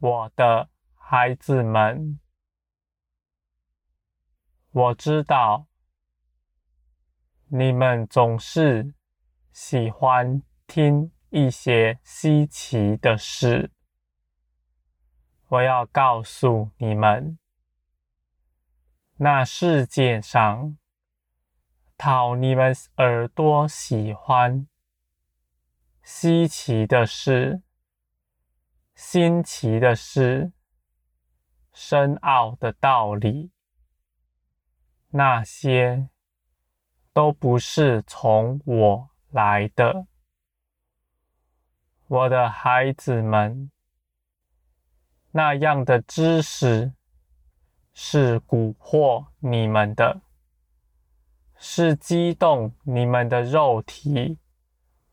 [0.00, 2.20] 我的孩子们，
[4.70, 5.66] 我知道
[7.48, 8.94] 你们总是
[9.52, 13.72] 喜欢听一些稀奇的事。
[15.48, 17.36] 我要告诉你们，
[19.16, 20.78] 那世界上
[21.96, 24.68] 讨你们耳朵喜欢、
[26.04, 27.62] 稀奇的事。
[29.00, 30.50] 新奇的事，
[31.72, 33.52] 深奥的道理，
[35.10, 36.08] 那些
[37.12, 40.08] 都不是从我来的，
[42.08, 43.70] 我的孩子们。
[45.30, 46.92] 那样的知识
[47.94, 50.22] 是蛊惑你们的，
[51.56, 54.40] 是激动你们的肉体，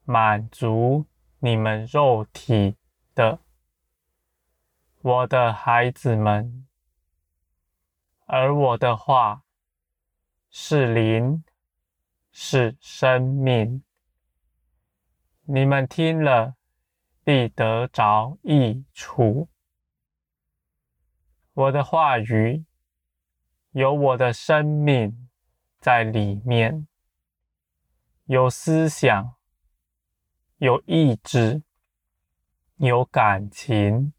[0.06, 1.06] 满足
[1.38, 2.78] 你们肉体
[3.14, 3.45] 的。
[5.06, 6.66] 我的孩子们，
[8.26, 9.44] 而我的话
[10.50, 11.44] 是灵，
[12.32, 13.84] 是生命。
[15.44, 16.56] 你们听了
[17.24, 19.48] 必得着益处。
[21.54, 22.66] 我的话语
[23.74, 25.30] 有我的生命
[25.80, 26.88] 在里面，
[28.24, 29.36] 有思想，
[30.58, 31.62] 有意志，
[32.78, 34.15] 有感情。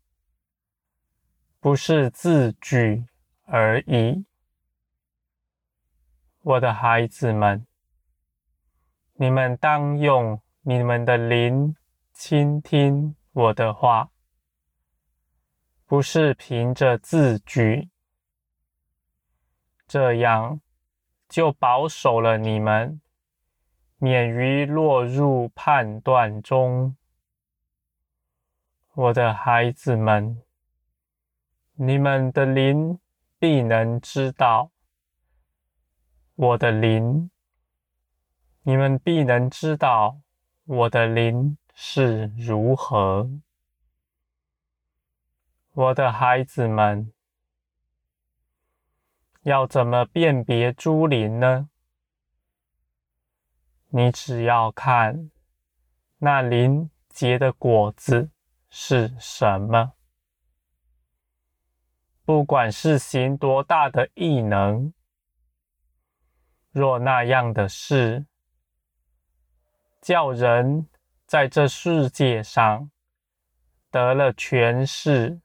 [1.67, 3.06] 不是字句
[3.45, 4.25] 而已，
[6.42, 7.67] 我的孩子们，
[9.15, 11.75] 你们当用你们的灵
[12.12, 14.12] 倾听我的话，
[15.87, 17.91] 不是凭着字句，
[19.88, 20.60] 这样
[21.28, 23.00] 就保守了你们，
[23.98, 26.97] 免于落入判断中，
[28.94, 30.46] 我的孩子们。
[31.78, 32.98] 你们的灵
[33.38, 34.70] 必能知道，
[36.34, 37.28] 我的灵；
[38.62, 40.22] 你们必能知道，
[40.65, 43.28] 我的灵是如何。
[45.75, 47.12] 我的孩子们，
[49.42, 51.69] 要怎么辨别诸灵呢？
[53.88, 55.31] 你只要看
[56.16, 58.31] 那灵结的果子
[58.70, 59.92] 是什么。
[62.26, 64.92] 不管是行多大的异能，
[66.72, 68.26] 若那样的事
[70.03, 70.88] 叫人
[71.25, 72.91] 在这世界上
[73.92, 75.41] 得了权势、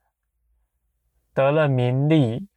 [1.35, 2.47] 得了名利，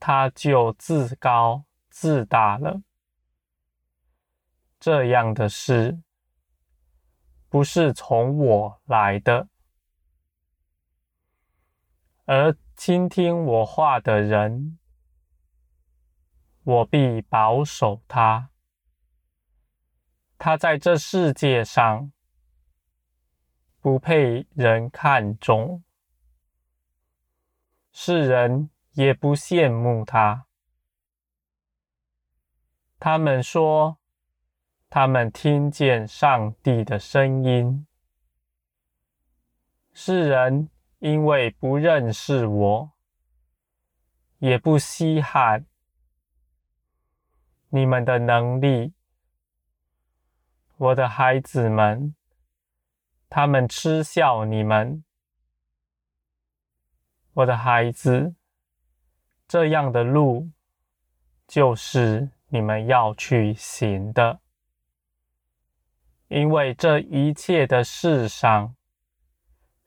[0.00, 2.80] 他就自高自大了。
[4.80, 6.00] 这样的事
[7.50, 9.46] 不是从我来的，
[12.24, 14.78] 而倾听我话的人，
[16.62, 18.50] 我必保守他。
[20.38, 22.12] 他在这世界上
[23.80, 25.82] 不配人看重，
[27.90, 30.46] 世人也不羡慕他。
[33.00, 33.98] 他们说，
[34.88, 37.88] 他们听见上帝的声音，
[39.92, 40.70] 世人。
[41.00, 42.92] 因为不认识我，
[44.38, 45.66] 也不稀罕
[47.68, 48.94] 你们的能力，
[50.76, 52.16] 我的孩子们，
[53.28, 55.04] 他们嗤笑你们，
[57.34, 58.34] 我的孩子，
[59.46, 60.50] 这样的路
[61.46, 64.40] 就是你们要去行的，
[66.26, 68.74] 因为这一切的事上。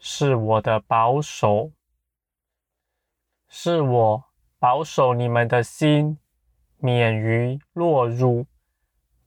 [0.03, 1.73] 是我的保守，
[3.47, 4.23] 是我
[4.57, 6.17] 保守你们的心，
[6.77, 8.47] 免于落入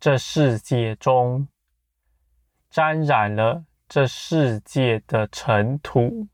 [0.00, 1.46] 这世界中，
[2.68, 6.26] 沾染了这世界的尘土。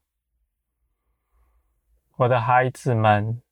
[2.17, 3.43] 我的孩子们，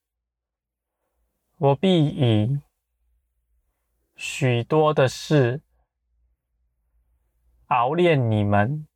[1.59, 2.63] 我必以
[4.17, 5.61] 许多的事
[7.67, 8.88] 熬炼你们。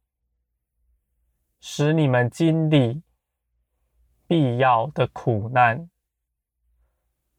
[1.65, 3.05] 使你们经历
[4.27, 5.89] 必要的苦难，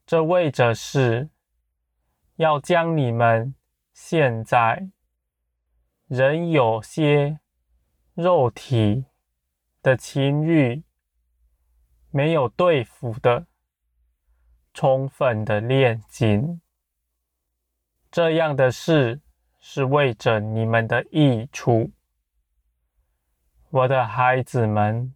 [0.05, 1.29] 这为着是
[2.37, 3.53] 要将你们
[3.91, 4.87] 现在
[6.07, 7.41] 仍有些
[8.13, 9.03] 肉体
[9.81, 10.85] 的情欲
[12.09, 13.45] 没有对付的，
[14.73, 16.61] 充分的炼净。
[18.09, 19.19] 这样的事
[19.59, 21.91] 是为着你们的益处。
[23.73, 25.15] 我的孩子们，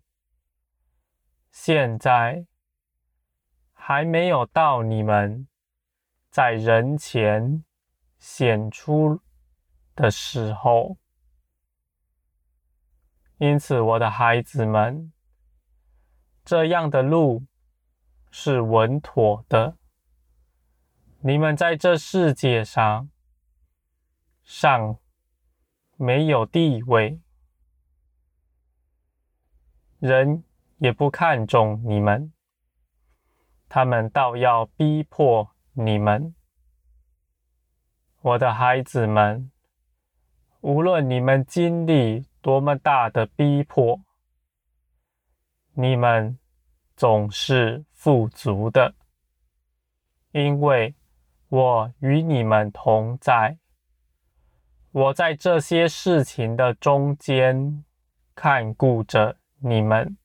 [1.51, 2.48] 现在
[3.71, 5.48] 还没有到你们
[6.31, 7.63] 在人前
[8.18, 9.21] 显出
[9.94, 10.98] 的时候，
[13.38, 15.13] 因此，我的孩子们，
[16.44, 17.45] 这样的路
[18.31, 19.77] 是稳妥的。
[21.19, 23.07] 你们在这世界上
[24.42, 24.98] 尚
[25.95, 27.21] 没有地位，
[29.99, 30.44] 人
[30.77, 32.31] 也不看重你们，
[33.67, 36.35] 他们倒要逼迫你们。
[38.21, 39.51] 我的孩子们，
[40.61, 43.99] 无论你们经历多么大的逼迫，
[45.73, 46.38] 你们
[46.95, 48.93] 总是富足的，
[50.31, 50.93] 因为
[51.50, 53.57] 我与你们同在。
[54.91, 57.83] 我在这些事情的中间
[58.35, 60.18] 看顾着你们，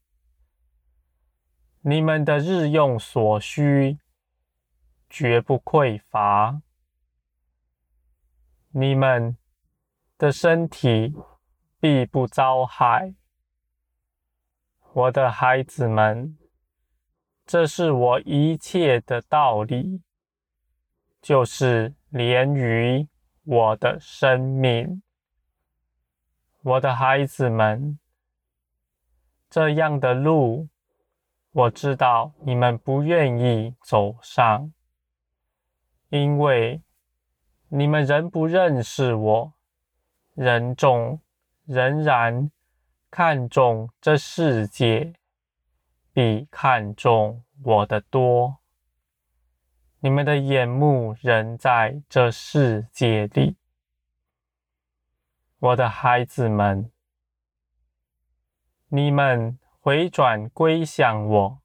[1.80, 3.98] 你们的日用所需
[5.08, 6.62] 绝不匮乏，
[8.70, 9.36] 你们
[10.16, 11.14] 的身体
[11.80, 13.14] 必不遭害。
[14.92, 16.36] 我的孩子们，
[17.46, 20.02] 这是我一切的道理，
[21.20, 23.08] 就是连于。
[23.44, 25.02] 我的生命，
[26.62, 27.98] 我的孩子们，
[29.52, 30.70] 这样的路，
[31.50, 34.72] 我知道你们不愿意走上，
[36.08, 36.80] 因为
[37.68, 39.52] 你们仍不认识我，
[40.32, 41.20] 人众
[41.66, 42.50] 仍然
[43.10, 45.12] 看重这世界，
[46.14, 48.56] 比看重我的多。
[50.00, 53.56] 你们的眼目仍在这世界里，
[55.58, 56.90] 我的孩子们，
[58.94, 61.62] 你们回转归向我，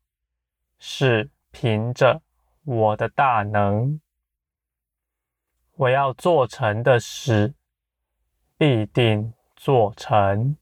[0.79, 2.21] 是凭着
[2.63, 3.99] 我的大能。
[5.73, 7.53] 我要做成的事，
[8.57, 10.55] 必定做成。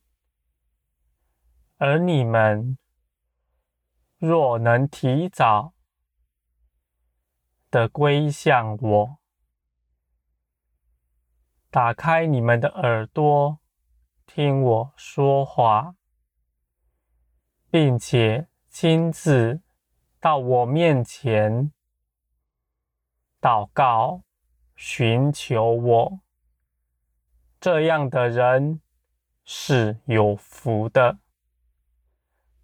[1.78, 2.80] 而你们
[4.18, 5.74] 若能提早，
[7.70, 9.18] 的归向我，
[11.70, 13.60] 打开你们的耳朵，
[14.26, 15.94] 听我说话，
[17.76, 19.60] 并且亲自
[20.22, 21.74] 到我面前
[23.42, 24.22] 祷告，
[24.78, 26.20] 寻求我。
[27.60, 28.80] 这样的人
[29.44, 31.18] 是有福的，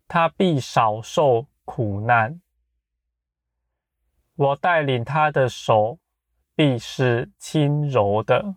[0.08, 2.42] 他必少受苦难。
[4.36, 6.00] 我带领他的手
[6.56, 8.56] 必是轻柔的，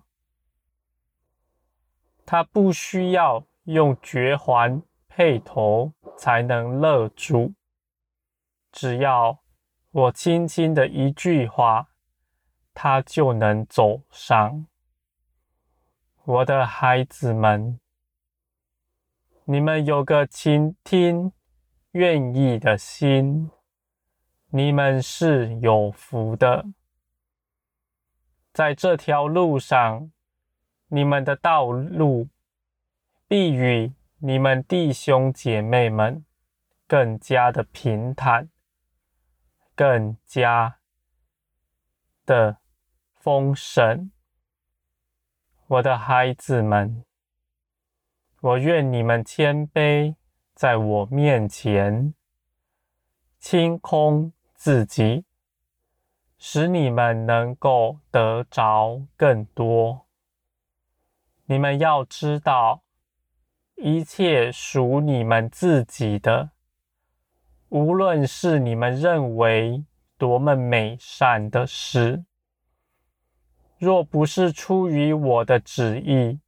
[2.25, 4.81] 他不需要用绝环
[5.17, 7.55] 配头才能乐住，
[8.73, 9.39] 只要
[9.93, 11.87] 我轻轻的一句话，
[12.75, 14.67] 他就能走上。
[16.25, 17.79] 我的孩子们，
[19.45, 21.33] 你们有个倾听、
[21.93, 23.53] 愿意的心。
[24.49, 26.67] 你们是有福的，
[28.53, 30.11] 在这条路上，
[30.89, 32.27] 你们的道路
[33.29, 33.93] 必与
[34.27, 36.25] 你们弟兄姐妹们
[36.87, 38.49] 更加的平坦，
[39.75, 40.79] 更加
[42.25, 42.57] 的
[43.13, 44.11] 丰盛。
[45.67, 47.05] 我的孩子们，
[48.41, 50.15] 我愿你们谦卑
[50.55, 52.15] 在我面前，
[53.39, 54.33] 清空。
[54.55, 55.27] 自己，
[56.39, 60.07] 使你们能够得着更多。
[61.45, 62.84] 你们要知道，
[63.77, 66.51] 一切属你们自己的，
[67.69, 69.85] 无论是你们认为
[70.17, 72.25] 多么美善的事，
[73.79, 76.41] 若不是出于我的旨意，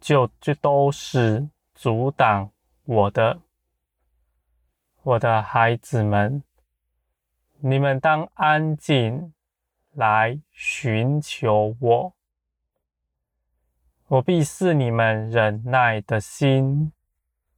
[0.00, 2.50] 就就都是阻挡
[2.84, 3.40] 我的。
[5.02, 6.42] 我的孩子们。
[7.62, 9.34] 你们当安静
[9.92, 12.14] 来寻求我，
[14.10, 16.92] 我必赐你们忍耐的心，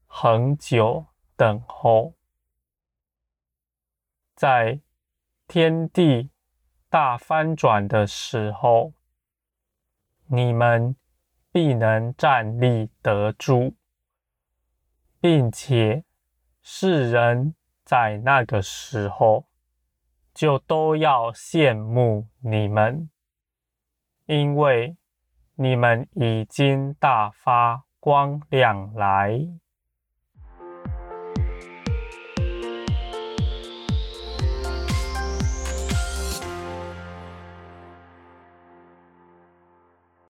[0.07, 2.13] 恒久等候。
[4.35, 4.79] 在
[5.49, 6.29] 天地
[6.91, 8.93] 大翻转的时候，
[10.27, 10.95] 你们
[11.51, 13.75] 必能站立得住，
[15.23, 16.05] 并且
[16.61, 19.47] 世人在那个时候。
[20.35, 23.11] 就都要羡慕你们，
[24.27, 24.97] 因为
[25.63, 29.62] 你们已经大发光亮来。